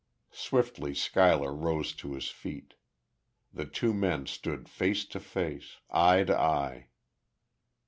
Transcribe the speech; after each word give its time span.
Swiftly 0.33 0.95
Schuyler 0.95 1.53
rose 1.53 1.93
to 1.93 2.13
his 2.15 2.27
feet. 2.31 2.73
The 3.53 3.67
two 3.67 3.93
men 3.93 4.25
stood 4.25 4.67
face 4.67 5.05
to 5.05 5.19
face, 5.19 5.77
eye 5.91 6.23
to 6.23 6.35
eye. 6.35 6.87